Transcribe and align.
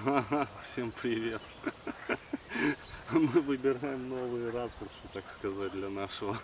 Всем 0.64 0.92
привет! 1.02 1.42
Мы 3.10 3.26
выбираем 3.26 4.08
новые 4.08 4.50
ракурсы, 4.50 4.94
так 5.12 5.24
сказать, 5.36 5.72
для 5.72 5.90
нашего 5.90 6.38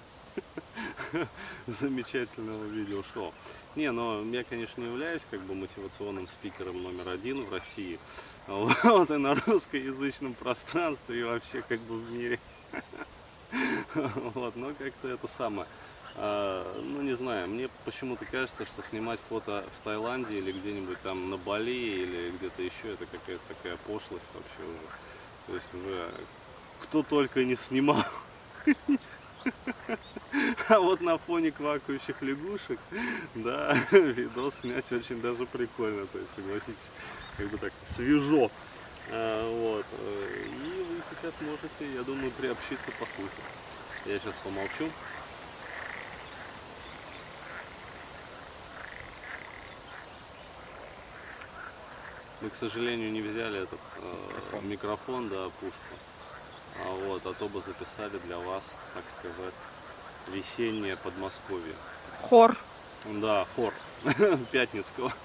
замечательного 1.66 2.64
видеошоу. 2.64 3.32
Не, 3.74 3.92
но 3.92 4.22
я, 4.24 4.44
конечно, 4.44 4.80
не 4.80 4.88
являюсь 4.88 5.22
как 5.30 5.40
бы 5.42 5.54
мотивационным 5.54 6.26
спикером 6.28 6.82
номер 6.82 7.08
один 7.08 7.44
в 7.44 7.52
России. 7.52 7.98
Вот 8.46 9.10
и 9.10 9.16
на 9.16 9.34
русскоязычном 9.34 10.34
пространстве 10.34 11.20
и 11.20 11.22
вообще 11.22 11.62
как 11.62 11.80
бы 11.80 11.98
в 11.98 12.10
мире. 12.10 12.38
Вот, 14.34 14.56
но 14.56 14.74
как-то 14.74 15.08
это 15.08 15.28
самое. 15.28 15.68
А, 16.18 16.80
ну, 16.82 17.02
не 17.02 17.14
знаю, 17.14 17.46
мне 17.48 17.68
почему-то 17.84 18.24
кажется, 18.24 18.64
что 18.64 18.82
снимать 18.82 19.20
фото 19.28 19.64
в 19.78 19.84
Таиланде 19.84 20.38
или 20.38 20.50
где-нибудь 20.50 20.98
там 21.02 21.28
на 21.28 21.36
Бали 21.36 21.70
или 21.70 22.30
где-то 22.30 22.62
еще, 22.62 22.94
это 22.94 23.04
какая-то 23.04 23.42
такая 23.48 23.76
пошлость 23.86 24.24
вообще 24.32 24.62
уже. 24.62 24.88
То 25.46 25.54
есть 25.54 25.74
уже 25.74 26.10
кто 26.80 27.02
только 27.02 27.44
не 27.44 27.56
снимал. 27.56 28.02
А 30.68 30.80
вот 30.80 31.00
на 31.00 31.18
фоне 31.18 31.52
квакающих 31.52 32.20
лягушек, 32.20 32.80
да, 33.36 33.74
видос 33.92 34.54
снять 34.60 34.90
очень 34.90 35.22
даже 35.22 35.46
прикольно, 35.46 36.04
то 36.06 36.18
есть, 36.18 36.30
согласитесь, 36.34 36.90
как 37.36 37.48
бы 37.48 37.58
так 37.58 37.72
свежо. 37.94 38.50
А, 39.12 39.48
вот. 39.48 39.86
И 40.02 40.82
вы 40.82 41.00
сейчас 41.10 41.32
можете, 41.40 41.94
я 41.94 42.02
думаю, 42.02 42.32
приобщиться 42.32 42.90
послушать. 42.98 43.44
Я 44.04 44.18
сейчас 44.18 44.34
помолчу. 44.42 44.90
Мы, 52.40 52.50
к 52.50 52.54
сожалению, 52.54 53.10
не 53.12 53.22
взяли 53.22 53.62
этот 53.62 53.80
э, 54.02 54.60
микрофон, 54.62 55.28
да, 55.28 55.48
пушку. 55.60 55.94
А 56.84 56.92
вот, 57.06 57.24
а 57.24 57.32
то 57.32 57.48
бы 57.48 57.62
записали 57.62 58.18
для 58.26 58.38
вас, 58.38 58.62
так 58.94 59.04
сказать, 59.18 59.54
весеннее 60.28 60.96
Подмосковье. 60.98 61.74
Хор. 62.22 62.56
Да, 63.06 63.46
хор 63.56 63.72
Пятницкого. 64.52 65.12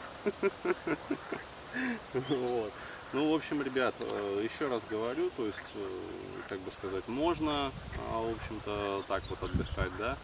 Вот. 2.30 2.74
Ну, 3.14 3.30
в 3.30 3.36
общем, 3.36 3.62
ребят, 3.62 3.94
э, 4.00 4.42
еще 4.44 4.70
раз 4.70 4.82
говорю, 4.90 5.30
то 5.36 5.46
есть, 5.46 5.58
э, 5.76 5.88
как 6.48 6.60
бы 6.60 6.72
сказать, 6.72 7.06
можно, 7.10 7.72
а, 8.10 8.22
в 8.22 8.32
общем-то, 8.32 9.04
так 9.08 9.22
вот 9.30 9.44
отдыхать, 9.44 9.92
да, 9.98 10.18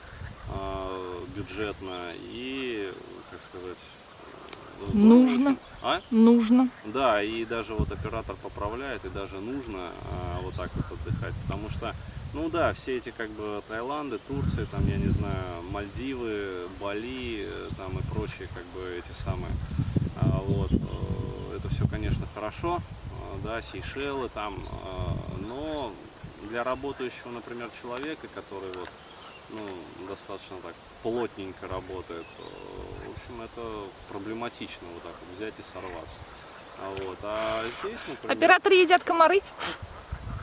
а, 0.50 1.26
бюджетно 1.36 2.14
и, 2.16 2.94
как 3.30 3.40
сказать, 3.44 3.78
э, 3.78 4.07
Нужно. 4.94 5.58
А? 5.82 6.02
Нужно. 6.12 6.70
Да, 6.86 7.22
и 7.22 7.46
даже 7.46 7.74
вот 7.74 7.92
оператор 7.92 8.36
поправляет, 8.42 9.06
и 9.06 9.10
даже 9.10 9.40
нужно 9.40 9.90
а, 10.12 10.40
вот 10.42 10.56
так 10.56 10.70
вот 10.76 10.86
отдыхать, 11.00 11.34
потому 11.48 11.70
что, 11.70 11.96
ну 12.34 12.50
да, 12.50 12.74
все 12.74 12.98
эти 12.98 13.12
как 13.12 13.30
бы 13.32 13.62
Таиланды, 13.68 14.20
Турции, 14.28 14.66
там, 14.72 14.88
я 14.88 14.98
не 14.98 15.10
знаю, 15.10 15.64
Мальдивы, 15.72 16.68
Бали, 16.80 17.46
э, 17.48 17.70
там 17.78 17.98
и 17.98 18.02
прочие 18.14 18.48
как 18.54 18.64
бы 18.74 18.90
эти 18.98 19.16
самые, 19.16 19.52
а, 20.16 20.42
вот, 20.46 20.72
э, 20.72 21.58
это 21.58 21.70
все, 21.70 21.88
конечно, 21.88 22.26
хорошо, 22.34 22.82
а, 23.12 23.40
да, 23.44 23.62
Сейшелы 23.62 24.30
там, 24.30 24.68
а, 24.84 25.16
но 25.48 25.94
для 26.50 26.64
работающего, 26.64 27.30
например, 27.32 27.70
человека, 27.82 28.28
который 28.34 28.70
вот, 28.78 28.90
ну, 29.50 30.08
достаточно 30.08 30.58
так 30.64 30.74
плотненько 31.04 31.68
работает, 31.68 32.26
э, 32.40 33.08
в 33.08 33.12
общем, 33.12 33.42
это 33.42 33.62
проблематично 34.10 34.88
вот 34.94 35.04
так 35.04 35.14
вот 35.20 35.38
взять 35.38 35.54
и 35.60 35.64
сорваться. 35.74 36.18
А 36.80 36.90
вот, 36.90 37.18
а 37.24 37.64
здесь, 37.82 37.98
например, 38.08 38.38
Операторы 38.38 38.76
едят 38.76 39.04
комары. 39.04 39.42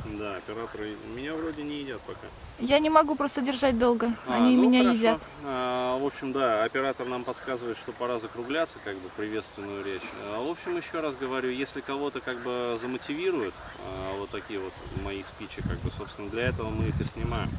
да, 0.05 0.37
операторы 0.37 0.97
меня 1.15 1.35
вроде 1.35 1.63
не 1.63 1.81
едят 1.81 2.01
пока. 2.03 2.27
Я 2.61 2.79
не 2.79 2.89
могу 2.89 3.15
просто 3.17 3.41
держать 3.41 3.79
долго. 3.79 4.13
А, 4.29 4.35
Они 4.37 4.57
ну, 4.57 4.69
меня 4.69 4.83
хорошо. 4.83 4.97
едят. 4.99 5.21
А, 5.45 5.99
в 5.99 6.07
общем, 6.07 6.33
да, 6.33 6.65
оператор 6.65 7.07
нам 7.07 7.25
подсказывает, 7.25 7.77
что 7.77 7.93
пора 7.93 8.21
закругляться, 8.21 8.77
как 8.85 8.97
бы 8.97 9.09
приветственную 9.17 9.85
речь. 9.85 10.03
А, 10.29 10.41
в 10.45 10.51
общем, 10.51 10.77
еще 10.77 11.01
раз 11.01 11.15
говорю, 11.17 11.51
если 11.51 11.81
кого-то 11.81 12.21
как 12.21 12.39
бы 12.43 12.79
замотивируют 12.81 13.55
а, 13.81 14.17
вот 14.19 14.31
такие 14.31 14.61
вот 14.61 14.73
мои 15.05 15.23
спичи, 15.25 15.63
как 15.63 15.79
бы, 15.81 15.91
собственно, 15.99 16.31
для 16.31 16.45
этого 16.49 16.71
мы 16.71 16.87
их 16.89 17.01
и 17.01 17.05
снимаем. 17.05 17.51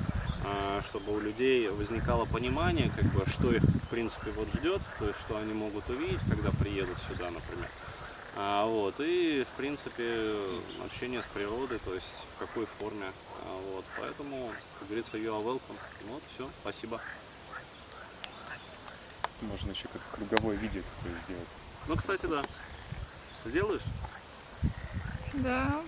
А, 0.48 0.82
чтобы 0.90 1.16
у 1.16 1.20
людей 1.20 1.68
возникало 1.70 2.26
понимание, 2.26 2.92
как 2.96 3.06
бы, 3.06 3.26
что 3.32 3.52
их, 3.52 3.64
в 3.64 3.90
принципе, 3.90 4.30
вот 4.32 4.48
ждет, 4.50 4.82
то 5.00 5.08
есть, 5.08 5.20
что 5.22 5.38
они 5.38 5.54
могут 5.54 5.90
увидеть, 5.90 6.20
когда 6.30 6.52
приедут 6.52 6.98
сюда, 7.10 7.32
например. 7.32 7.68
А, 8.38 8.66
вот, 8.68 8.94
и, 9.00 9.44
в 9.44 9.58
принципе, 9.58 10.36
общение 10.86 11.22
с 11.24 11.26
природой, 11.34 11.80
то 11.80 11.96
есть 11.96 12.06
в 12.36 12.40
какой 12.40 12.68
форме. 12.78 13.08
А, 13.44 13.60
вот, 13.72 13.86
поэтому, 13.98 14.52
как 14.78 14.88
говорится, 14.88 15.18
you 15.18 15.32
are 15.32 15.44
welcome. 15.44 15.78
Вот, 16.10 16.22
все, 16.36 16.48
спасибо. 16.62 17.02
Можно 19.42 19.72
еще 19.72 19.88
как 19.88 20.02
круговое 20.12 20.58
видео 20.58 20.82
такое 20.98 21.20
сделать. 21.22 21.50
Ну, 21.88 21.96
кстати, 21.96 22.26
да. 22.28 22.46
Сделаешь? 23.46 23.82
Да. 25.34 25.82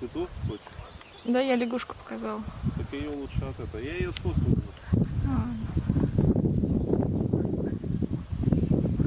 Ты 0.00 0.08
тут 0.08 0.28
хочешь? 0.46 0.87
Да, 1.28 1.40
я 1.42 1.56
лягушку 1.56 1.94
показала. 1.94 2.42
Так 2.78 2.86
ее 2.90 3.10
лучше 3.10 3.36
от 3.44 3.60
этого. 3.60 3.82
Я 3.82 3.92
ее 3.92 4.10
сфоткаю. 4.12 4.56
А, 5.26 5.44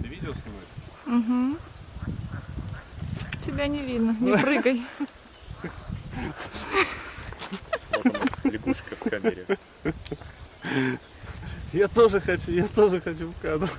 Ты 0.04 0.08
видео 0.08 0.32
снимаешь? 0.34 0.70
Угу. 1.08 1.58
Тебя 3.44 3.66
не 3.68 3.80
видно. 3.82 4.16
Не 4.20 4.38
прыгай. 4.38 4.84
Вот 7.92 8.06
у 8.06 8.12
нас 8.14 8.46
лягушка 8.46 8.96
в 8.96 9.10
камере. 9.10 9.46
Я 11.74 11.88
тоже 11.88 12.20
хочу, 12.22 12.52
я 12.52 12.68
тоже 12.68 13.02
хочу 13.02 13.32
в 13.32 13.42
кадр. 13.42 13.72